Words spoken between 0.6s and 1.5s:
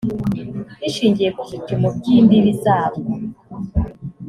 rishingiye ku